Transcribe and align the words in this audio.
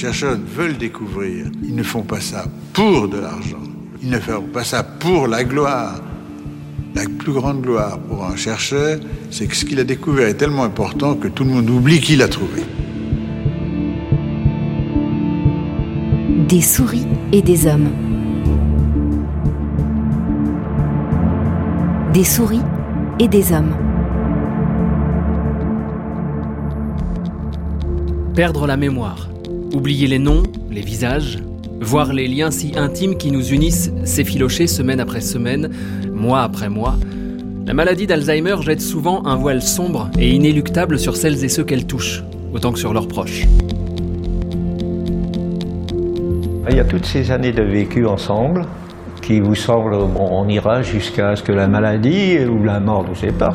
chercheurs 0.00 0.38
veulent 0.56 0.78
découvrir, 0.78 1.46
ils 1.62 1.74
ne 1.74 1.82
font 1.82 2.00
pas 2.02 2.20
ça 2.20 2.46
pour 2.72 3.06
de 3.06 3.18
l'argent. 3.18 3.62
Ils 4.02 4.08
ne 4.08 4.18
font 4.18 4.40
pas 4.40 4.64
ça 4.64 4.82
pour 4.82 5.28
la 5.28 5.44
gloire. 5.44 6.00
La 6.94 7.02
plus 7.18 7.32
grande 7.32 7.60
gloire 7.60 7.98
pour 7.98 8.24
un 8.24 8.34
chercheur, 8.34 8.98
c'est 9.30 9.46
que 9.46 9.54
ce 9.54 9.66
qu'il 9.66 9.78
a 9.78 9.84
découvert 9.84 10.26
est 10.28 10.38
tellement 10.38 10.64
important 10.64 11.16
que 11.16 11.28
tout 11.28 11.44
le 11.44 11.50
monde 11.50 11.68
oublie 11.68 12.00
qu'il 12.00 12.22
a 12.22 12.28
trouvé. 12.28 12.62
Des 16.48 16.62
souris 16.62 17.06
et 17.32 17.42
des 17.42 17.66
hommes. 17.66 17.90
Des 22.14 22.24
souris 22.24 22.62
et 23.18 23.28
des 23.28 23.52
hommes. 23.52 23.76
Perdre 28.34 28.66
la 28.66 28.78
mémoire, 28.78 29.28
oublier 29.72 30.06
les 30.06 30.18
noms, 30.18 30.42
les 30.70 30.80
visages, 30.80 31.38
voir 31.80 32.12
les 32.12 32.28
liens 32.28 32.50
si 32.50 32.72
intimes 32.76 33.16
qui 33.16 33.30
nous 33.30 33.52
unissent 33.52 33.90
s'effilocher 34.04 34.66
semaine 34.66 35.00
après 35.00 35.20
semaine, 35.20 35.70
mois 36.12 36.42
après 36.42 36.68
mois. 36.68 36.96
La 37.66 37.74
maladie 37.74 38.06
d'Alzheimer 38.06 38.56
jette 38.62 38.80
souvent 38.80 39.24
un 39.26 39.36
voile 39.36 39.62
sombre 39.62 40.10
et 40.18 40.30
inéluctable 40.30 40.98
sur 40.98 41.16
celles 41.16 41.44
et 41.44 41.48
ceux 41.48 41.64
qu'elle 41.64 41.86
touche, 41.86 42.22
autant 42.52 42.72
que 42.72 42.78
sur 42.78 42.92
leurs 42.92 43.08
proches. 43.08 43.46
Il 46.68 46.76
y 46.76 46.80
a 46.80 46.84
toutes 46.84 47.06
ces 47.06 47.30
années 47.30 47.52
de 47.52 47.62
vécu 47.62 48.06
ensemble 48.06 48.66
qui 49.22 49.40
vous 49.40 49.54
semblent, 49.54 49.96
bon, 49.96 50.28
on 50.30 50.48
ira 50.48 50.82
jusqu'à 50.82 51.36
ce 51.36 51.42
que 51.42 51.52
la 51.52 51.68
maladie 51.68 52.38
ou 52.44 52.62
la 52.62 52.80
mort 52.80 53.04
nous 53.08 53.14
sépare. 53.14 53.54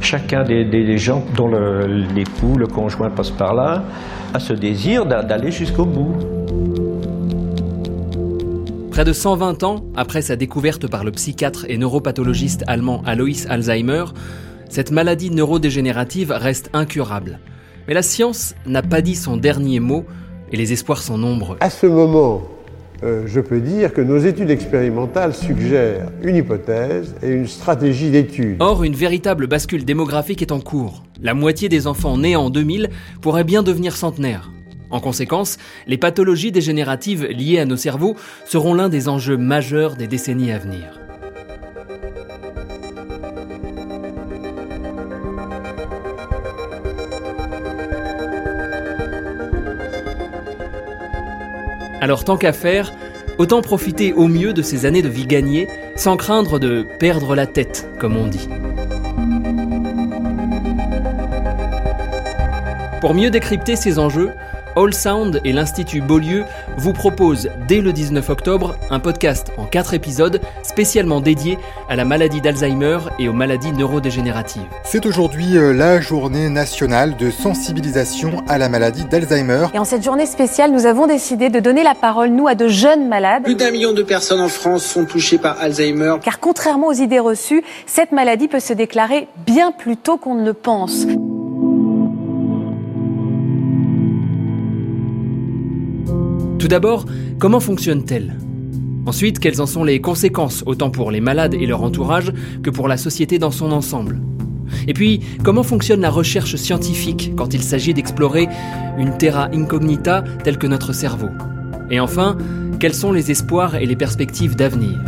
Chacun 0.00 0.44
des, 0.44 0.98
gens 0.98 1.24
dont 1.36 1.48
l'époux, 1.48 2.54
le, 2.56 2.60
le 2.60 2.66
conjoint 2.66 3.10
passe 3.10 3.30
par 3.30 3.54
là, 3.54 3.82
a 4.34 4.38
ce 4.38 4.52
désir 4.52 5.06
d'aller 5.06 5.50
jusqu'au 5.50 5.84
bout. 5.84 6.14
Près 8.90 9.04
de 9.04 9.12
120 9.12 9.62
ans 9.62 9.84
après 9.96 10.20
sa 10.20 10.36
découverte 10.36 10.86
par 10.86 11.04
le 11.04 11.12
psychiatre 11.12 11.64
et 11.68 11.78
neuropathologiste 11.78 12.64
allemand 12.66 13.02
Alois 13.06 13.46
Alzheimer, 13.48 14.04
cette 14.68 14.90
maladie 14.90 15.30
neurodégénérative 15.30 16.32
reste 16.36 16.70
incurable. 16.72 17.40
Mais 17.88 17.94
la 17.94 18.02
science 18.02 18.54
n'a 18.66 18.82
pas 18.82 19.00
dit 19.00 19.16
son 19.16 19.36
dernier 19.36 19.80
mot 19.80 20.04
et 20.52 20.56
les 20.56 20.72
espoirs 20.72 21.02
sont 21.02 21.18
nombreux. 21.18 21.56
À 21.60 21.70
ce 21.70 21.86
moment, 21.86 22.42
euh, 23.02 23.22
je 23.26 23.40
peux 23.40 23.60
dire 23.60 23.92
que 23.92 24.00
nos 24.00 24.18
études 24.18 24.50
expérimentales 24.50 25.34
suggèrent 25.34 26.10
une 26.22 26.36
hypothèse 26.36 27.14
et 27.22 27.30
une 27.30 27.46
stratégie 27.46 28.10
d'étude. 28.10 28.56
Or, 28.60 28.84
une 28.84 28.94
véritable 28.94 29.46
bascule 29.46 29.84
démographique 29.84 30.42
est 30.42 30.52
en 30.52 30.60
cours. 30.60 31.02
La 31.22 31.34
moitié 31.34 31.68
des 31.68 31.86
enfants 31.86 32.18
nés 32.18 32.36
en 32.36 32.50
2000 32.50 32.90
pourraient 33.22 33.44
bien 33.44 33.62
devenir 33.62 33.96
centenaires. 33.96 34.50
En 34.90 35.00
conséquence, 35.00 35.56
les 35.86 35.98
pathologies 35.98 36.52
dégénératives 36.52 37.24
liées 37.24 37.60
à 37.60 37.64
nos 37.64 37.76
cerveaux 37.76 38.16
seront 38.44 38.74
l'un 38.74 38.88
des 38.88 39.08
enjeux 39.08 39.36
majeurs 39.36 39.96
des 39.96 40.08
décennies 40.08 40.52
à 40.52 40.58
venir. 40.58 41.00
Alors 52.00 52.24
tant 52.24 52.38
qu'à 52.38 52.54
faire, 52.54 52.94
autant 53.36 53.60
profiter 53.60 54.14
au 54.14 54.26
mieux 54.26 54.54
de 54.54 54.62
ces 54.62 54.86
années 54.86 55.02
de 55.02 55.08
vie 55.08 55.26
gagnée 55.26 55.68
sans 55.96 56.16
craindre 56.16 56.58
de 56.58 56.86
perdre 56.98 57.34
la 57.34 57.46
tête, 57.46 57.88
comme 57.98 58.16
on 58.16 58.26
dit. 58.26 58.48
Pour 63.02 63.14
mieux 63.14 63.30
décrypter 63.30 63.76
ces 63.76 63.98
enjeux, 63.98 64.32
All 64.80 64.94
Sound 64.94 65.42
et 65.44 65.52
l'Institut 65.52 66.00
Beaulieu 66.00 66.44
vous 66.78 66.94
proposent 66.94 67.50
dès 67.68 67.82
le 67.82 67.92
19 67.92 68.30
octobre 68.30 68.76
un 68.88 68.98
podcast 68.98 69.52
en 69.58 69.66
4 69.66 69.92
épisodes 69.92 70.40
spécialement 70.62 71.20
dédié 71.20 71.58
à 71.90 71.96
la 71.96 72.06
maladie 72.06 72.40
d'Alzheimer 72.40 72.98
et 73.18 73.28
aux 73.28 73.34
maladies 73.34 73.72
neurodégénératives. 73.72 74.62
C'est 74.84 75.04
aujourd'hui 75.04 75.58
euh, 75.58 75.74
la 75.74 76.00
journée 76.00 76.48
nationale 76.48 77.14
de 77.18 77.30
sensibilisation 77.30 78.42
à 78.48 78.56
la 78.56 78.70
maladie 78.70 79.04
d'Alzheimer. 79.04 79.66
Et 79.74 79.78
en 79.78 79.84
cette 79.84 80.02
journée 80.02 80.24
spéciale, 80.24 80.72
nous 80.72 80.86
avons 80.86 81.06
décidé 81.06 81.50
de 81.50 81.60
donner 81.60 81.82
la 81.82 81.94
parole, 81.94 82.30
nous, 82.30 82.48
à 82.48 82.54
de 82.54 82.68
jeunes 82.68 83.06
malades. 83.06 83.42
Plus 83.42 83.56
d'un 83.56 83.72
million 83.72 83.92
de 83.92 84.02
personnes 84.02 84.40
en 84.40 84.48
France 84.48 84.84
sont 84.84 85.04
touchées 85.04 85.38
par 85.38 85.60
Alzheimer. 85.60 86.16
Car 86.22 86.40
contrairement 86.40 86.86
aux 86.86 86.94
idées 86.94 87.18
reçues, 87.18 87.62
cette 87.84 88.12
maladie 88.12 88.48
peut 88.48 88.60
se 88.60 88.72
déclarer 88.72 89.28
bien 89.44 89.72
plus 89.72 89.98
tôt 89.98 90.16
qu'on 90.16 90.36
ne 90.36 90.44
le 90.44 90.54
pense. 90.54 91.04
Tout 96.60 96.68
d'abord, 96.68 97.06
comment 97.38 97.58
fonctionne-t-elle 97.58 98.36
Ensuite, 99.06 99.38
quelles 99.38 99.62
en 99.62 99.66
sont 99.66 99.82
les 99.82 100.02
conséquences, 100.02 100.62
autant 100.66 100.90
pour 100.90 101.10
les 101.10 101.22
malades 101.22 101.54
et 101.54 101.64
leur 101.64 101.82
entourage 101.82 102.34
que 102.62 102.68
pour 102.68 102.86
la 102.86 102.98
société 102.98 103.38
dans 103.38 103.50
son 103.50 103.72
ensemble? 103.72 104.20
Et 104.86 104.92
puis, 104.92 105.20
comment 105.42 105.62
fonctionne 105.62 106.02
la 106.02 106.10
recherche 106.10 106.56
scientifique 106.56 107.32
quand 107.34 107.54
il 107.54 107.62
s'agit 107.62 107.94
d'explorer 107.94 108.46
une 108.98 109.16
terra 109.16 109.48
incognita 109.54 110.22
telle 110.44 110.58
que 110.58 110.66
notre 110.66 110.92
cerveau? 110.92 111.30
Et 111.90 111.98
enfin, 111.98 112.36
quels 112.78 112.94
sont 112.94 113.10
les 113.10 113.30
espoirs 113.30 113.76
et 113.76 113.86
les 113.86 113.96
perspectives 113.96 114.54
d'avenir? 114.54 115.00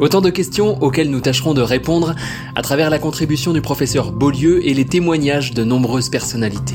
Autant 0.00 0.22
de 0.22 0.30
questions 0.30 0.82
auxquelles 0.82 1.10
nous 1.10 1.20
tâcherons 1.20 1.52
de 1.52 1.60
répondre 1.60 2.14
à 2.54 2.62
travers 2.62 2.88
la 2.88 2.98
contribution 2.98 3.52
du 3.52 3.60
professeur 3.60 4.12
Beaulieu 4.12 4.66
et 4.66 4.72
les 4.72 4.86
témoignages 4.86 5.52
de 5.52 5.62
nombreuses 5.62 6.08
personnalités. 6.08 6.74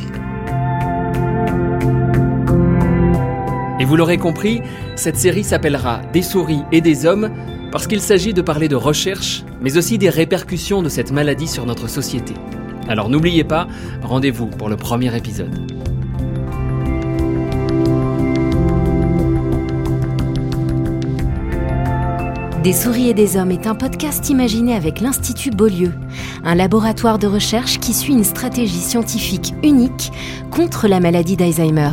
Et 3.81 3.83
vous 3.83 3.95
l'aurez 3.95 4.19
compris, 4.19 4.61
cette 4.95 5.17
série 5.17 5.43
s'appellera 5.43 6.01
Des 6.13 6.21
souris 6.21 6.61
et 6.71 6.81
des 6.81 7.07
hommes 7.07 7.31
parce 7.71 7.87
qu'il 7.87 7.99
s'agit 7.99 8.31
de 8.31 8.43
parler 8.43 8.67
de 8.67 8.75
recherche, 8.75 9.43
mais 9.59 9.75
aussi 9.75 9.97
des 9.97 10.11
répercussions 10.11 10.83
de 10.83 10.89
cette 10.89 11.11
maladie 11.11 11.47
sur 11.47 11.65
notre 11.65 11.89
société. 11.89 12.35
Alors 12.87 13.09
n'oubliez 13.09 13.43
pas, 13.43 13.67
rendez-vous 14.03 14.45
pour 14.45 14.69
le 14.69 14.77
premier 14.77 15.17
épisode. 15.17 15.49
Des 22.63 22.73
souris 22.73 23.09
et 23.09 23.15
des 23.15 23.35
hommes 23.35 23.49
est 23.49 23.65
un 23.65 23.73
podcast 23.73 24.29
imaginé 24.29 24.75
avec 24.75 25.01
l'Institut 25.01 25.49
Beaulieu, 25.49 25.91
un 26.43 26.53
laboratoire 26.53 27.17
de 27.17 27.25
recherche 27.25 27.79
qui 27.79 27.95
suit 27.95 28.13
une 28.13 28.25
stratégie 28.25 28.77
scientifique 28.77 29.55
unique 29.63 30.11
contre 30.51 30.87
la 30.87 30.99
maladie 30.99 31.35
d'Alzheimer. 31.35 31.89